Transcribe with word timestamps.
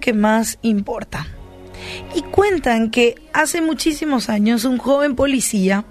que 0.00 0.12
más 0.12 0.58
importa. 0.60 1.26
Y 2.14 2.20
cuentan 2.20 2.90
que 2.90 3.14
hace 3.32 3.62
muchísimos 3.62 4.28
años 4.28 4.64
un 4.64 4.76
joven 4.76 5.16
policía 5.16 5.84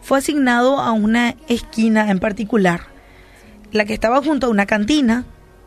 fue 0.00 0.18
asignado 0.18 0.80
a 0.80 0.90
una 0.90 1.36
esquina 1.48 2.10
en 2.10 2.18
particular, 2.18 2.80
la 3.70 3.84
que 3.84 3.94
estaba 3.94 4.22
junto 4.22 4.46
a 4.48 4.50
una 4.50 4.66
cantina, 4.66 5.24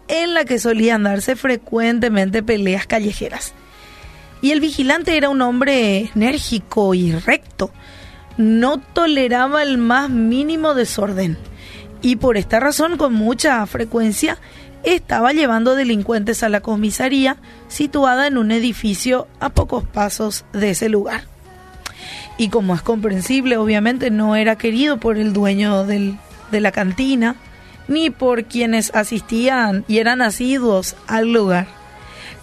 en 0.09 0.33
la 0.33 0.43
que 0.43 0.59
solían 0.59 1.03
darse 1.03 1.37
frecuentemente 1.37 2.43
peleas 2.43 2.87
callejeras. 2.87 3.53
Y 4.41 4.51
el 4.51 4.59
vigilante 4.59 5.15
era 5.15 5.29
un 5.29 5.41
hombre 5.41 6.11
enérgico 6.13 6.93
y 6.93 7.13
recto, 7.13 7.71
no 8.37 8.79
toleraba 8.79 9.63
el 9.63 9.77
más 9.77 10.09
mínimo 10.09 10.73
desorden 10.73 11.37
y 12.01 12.17
por 12.17 12.37
esta 12.37 12.59
razón 12.59 12.97
con 12.97 13.13
mucha 13.13 13.65
frecuencia 13.65 14.37
estaba 14.85 15.33
llevando 15.33 15.75
delincuentes 15.75 16.43
a 16.43 16.49
la 16.49 16.61
comisaría 16.61 17.37
situada 17.67 18.27
en 18.27 18.37
un 18.37 18.51
edificio 18.51 19.27
a 19.39 19.49
pocos 19.49 19.83
pasos 19.83 20.45
de 20.53 20.71
ese 20.71 20.89
lugar. 20.89 21.23
Y 22.37 22.49
como 22.49 22.75
es 22.75 22.81
comprensible, 22.81 23.57
obviamente 23.57 24.11
no 24.11 24.35
era 24.35 24.57
querido 24.57 24.97
por 24.97 25.17
el 25.17 25.33
dueño 25.33 25.85
de 25.85 26.17
la 26.51 26.71
cantina, 26.71 27.35
ni 27.87 28.09
por 28.09 28.45
quienes 28.45 28.93
asistían 28.93 29.85
y 29.87 29.99
eran 29.99 30.21
asiduos 30.21 30.95
al 31.07 31.31
lugar. 31.31 31.67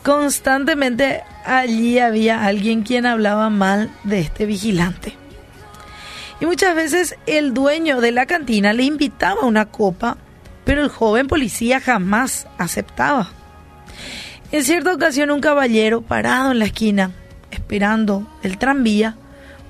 Constantemente 0.03 1.23
allí 1.45 1.99
había 1.99 2.45
alguien 2.45 2.83
quien 2.83 3.07
hablaba 3.07 3.51
mal 3.51 3.91
de 4.05 4.21
este 4.21 4.47
vigilante. 4.47 5.15
Y 6.41 6.47
muchas 6.47 6.75
veces 6.75 7.17
el 7.27 7.55
dueño 7.55 8.01
de 8.01 8.11
la 8.11 8.27
cantina 8.27 8.73
le 8.73 8.83
invitaba 8.83 9.43
una 9.43 9.67
copa, 9.67 10.17
pero 10.65 10.83
el 10.83 10.89
joven 10.89 11.27
policía 11.27 11.81
jamás 11.81 12.47
aceptaba. 12.59 13.31
En 14.51 14.65
cierta 14.65 14.93
ocasión 14.93 15.31
un 15.31 15.41
caballero 15.41 16.03
parado 16.03 16.53
en 16.53 16.59
la 16.59 16.67
esquina, 16.67 17.13
esperando 17.51 18.27
el 18.43 18.59
tranvía, 18.59 19.17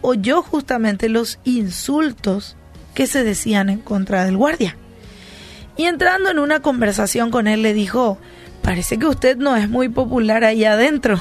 oyó 0.01 0.43
justamente 0.43 1.09
los 1.09 1.39
insultos 1.45 2.57
que 2.95 3.07
se 3.07 3.25
decían 3.25 3.70
en 3.70 3.79
contra 3.79 4.25
del 4.25 4.37
guardia. 4.37 4.77
Y 5.77 5.85
entrando 5.85 6.31
en 6.31 6.39
una 6.39 6.61
conversación 6.61 7.31
con 7.31 7.47
él 7.47 7.63
le 7.63 7.73
dijo, 7.73 8.19
parece 8.63 8.98
que 8.98 9.07
usted 9.07 9.37
no 9.37 9.57
es 9.57 9.69
muy 9.69 9.89
popular 9.89 10.45
ahí 10.45 10.65
adentro. 10.65 11.20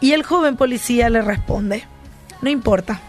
Y 0.00 0.12
el 0.12 0.22
joven 0.22 0.56
policía 0.56 1.10
le 1.10 1.22
responde, 1.22 1.84
no 2.42 2.50
importa, 2.50 3.00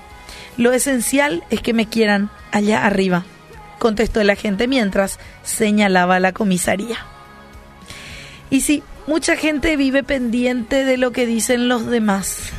lo 0.57 0.71
esencial 0.71 1.43
es 1.49 1.61
que 1.61 1.73
me 1.73 1.87
quieran 1.87 2.29
allá 2.51 2.85
arriba, 2.85 3.25
contestó 3.83 4.21
el 4.21 4.29
agente 4.29 4.69
mientras 4.69 5.19
señalaba 5.43 6.21
la 6.21 6.31
comisaría. 6.31 6.99
Y 8.49 8.61
sí, 8.61 8.81
mucha 9.07 9.35
gente 9.35 9.75
vive 9.75 10.03
pendiente 10.03 10.85
de 10.85 10.95
lo 10.95 11.11
que 11.11 11.25
dicen 11.25 11.67
los 11.67 11.85
demás 11.87 12.53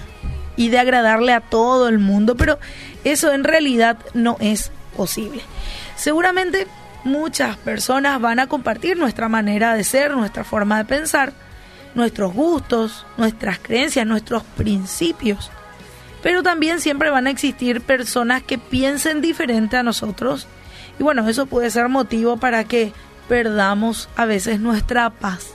y 0.55 0.69
de 0.69 0.78
agradarle 0.78 1.33
a 1.33 1.41
todo 1.41 1.89
el 1.89 1.98
mundo, 1.98 2.36
pero 2.36 2.58
eso 3.05 3.33
en 3.33 3.42
realidad 3.42 3.97
no 4.12 4.36
es 4.39 4.70
posible. 4.95 5.41
Seguramente 5.97 6.67
muchas 7.05 7.56
personas 7.56 8.20
van 8.20 8.39
a 8.39 8.47
compartir 8.47 8.98
nuestra 8.98 9.30
manera 9.30 9.75
de 9.75 9.83
ser, 9.83 10.11
nuestra 10.11 10.45
forma 10.45 10.77
de 10.77 10.84
pensar, 10.84 11.33
nuestros 11.95 12.34
gustos, 12.34 13.06
nuestras 13.17 13.61
creencias, 13.61 14.07
nuestros 14.07 14.42
principios 14.42 15.51
pero 16.24 16.42
también 16.42 16.80
siempre 16.80 17.11
van 17.11 17.27
a 17.27 17.30
existir 17.30 17.83
personas 17.83 18.42
que 18.42 18.57
piensen 18.57 19.20
diferente 19.20 19.77
a 19.77 19.83
nosotros 19.83 20.48
y 20.99 21.03
bueno, 21.03 21.29
eso 21.29 21.47
puede 21.47 21.71
ser 21.71 21.89
motivo 21.89 22.37
para 22.37 22.65
que 22.65 22.93
perdamos 23.29 24.09
a 24.17 24.27
veces 24.27 24.61
nuestra 24.61 25.11
paz. 25.11 25.55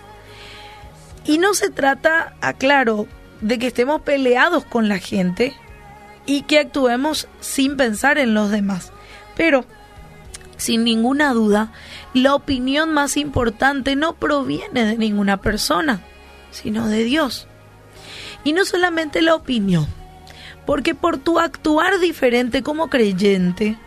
Y 1.26 1.38
no 1.38 1.54
se 1.54 1.70
trata, 1.70 2.34
aclaro, 2.42 3.08
de 3.42 3.60
que 3.60 3.68
estemos 3.68 4.02
peleados 4.02 4.66
con 4.66 4.90
la 4.90 4.98
gente 4.98 5.54
y 6.26 6.42
que 6.44 6.60
actuemos 6.60 7.28
sin 7.40 7.78
pensar 7.78 8.18
en 8.18 8.34
los 8.34 8.52
demás. 8.52 8.92
Pero, 9.38 9.66
sin 10.58 10.84
ninguna 10.84 11.34
duda, 11.34 11.72
la 12.14 12.36
opinión 12.36 12.92
más 12.92 13.16
importante 13.16 13.96
no 13.96 14.14
proviene 14.14 14.84
de 14.84 14.98
ninguna 14.98 15.38
persona, 15.38 16.02
sino 16.52 16.88
de 16.88 17.04
Dios. 17.04 17.48
Y 18.44 18.54
no 18.54 18.66
solamente 18.66 19.22
la 19.22 19.36
opinión, 19.36 19.88
porque 20.66 20.96
por 20.96 21.18
tu 21.18 21.40
actuar 21.40 22.00
diferente 22.00 22.64
como 22.64 22.90
creyente, 22.90 23.78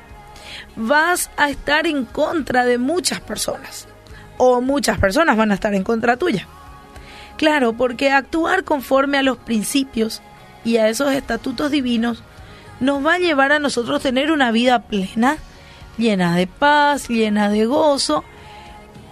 vas 0.76 1.30
a 1.36 1.50
estar 1.50 1.86
en 1.86 2.04
contra 2.04 2.64
de 2.64 2.78
muchas 2.78 3.20
personas. 3.20 3.88
O 4.38 4.60
muchas 4.60 4.98
personas 4.98 5.36
van 5.36 5.50
a 5.50 5.54
estar 5.54 5.74
en 5.74 5.84
contra 5.84 6.16
tuya. 6.16 6.46
Claro, 7.36 7.72
porque 7.72 8.10
actuar 8.10 8.64
conforme 8.64 9.18
a 9.18 9.22
los 9.22 9.38
principios 9.38 10.22
y 10.64 10.76
a 10.76 10.88
esos 10.88 11.12
estatutos 11.12 11.70
divinos 11.70 12.22
nos 12.80 13.04
va 13.04 13.14
a 13.14 13.18
llevar 13.18 13.52
a 13.52 13.58
nosotros 13.58 14.02
tener 14.02 14.32
una 14.32 14.50
vida 14.50 14.82
plena, 14.82 15.36
llena 15.98 16.36
de 16.36 16.46
paz, 16.46 17.08
llena 17.08 17.48
de 17.48 17.66
gozo, 17.66 18.24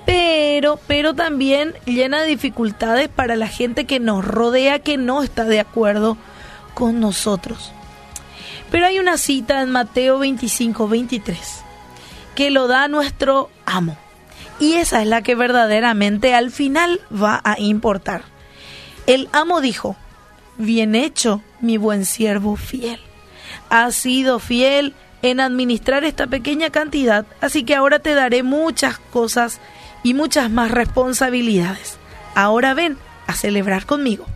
pero, 0.07 0.79
pero 0.87 1.15
también 1.15 1.75
llena 1.87 2.23
de 2.23 2.29
dificultades 2.29 3.09
para 3.09 3.37
la 3.37 3.47
gente 3.47 3.85
que 3.85 4.01
nos 4.01 4.25
rodea 4.25 4.81
que 4.81 4.97
no 4.97 5.23
está 5.23 5.45
de 5.45 5.61
acuerdo 5.61 6.17
con 6.75 7.01
nosotros. 7.01 7.73
Pero 8.71 8.87
hay 8.87 8.99
una 8.99 9.19
cita 9.19 9.63
en 9.63 9.71
Mateo 9.71 10.19
25, 10.19 10.89
23 10.89 11.65
que 12.35 12.51
lo 12.51 12.69
da 12.69 12.89
nuestro 12.89 13.51
amo. 13.67 13.99
Y 14.59 14.75
esa 14.75 15.03
es 15.03 15.07
la 15.07 15.23
que 15.23 15.35
verdaderamente 15.35 16.35
al 16.35 16.51
final 16.51 17.01
va 17.13 17.41
a 17.45 17.59
importar. 17.61 18.23
El 19.07 19.29
amo 19.33 19.61
dijo, 19.61 19.97
bien 20.57 20.95
hecho, 20.95 21.43
mi 21.61 21.77
buen 21.77 22.05
siervo 22.05 22.57
fiel. 22.57 23.01
Has 23.69 23.95
sido 23.95 24.39
fiel 24.39 24.95
en 25.23 25.41
administrar 25.41 26.05
esta 26.05 26.27
pequeña 26.27 26.71
cantidad, 26.71 27.27
así 27.41 27.65
que 27.65 27.75
ahora 27.75 27.99
te 27.99 28.15
daré 28.15 28.43
muchas 28.43 28.99
cosas 28.99 29.61
y 30.03 30.15
muchas 30.15 30.51
más 30.51 30.71
responsabilidades. 30.71 31.99
Ahora 32.35 32.75
ven 32.75 32.97
a 33.27 33.35
celebrar 33.35 33.87
conmigo. 33.87 34.27